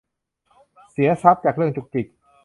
[0.91, 2.07] เสียทรัพย์จากเรื่องจุกจิก